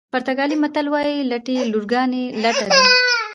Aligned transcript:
پرتګالي 0.13 0.55
متل 0.63 0.85
وایي 0.93 1.27
لټې 1.31 1.57
لورګانې 1.71 2.23
لټه 2.43 2.65
دي. 2.71 2.79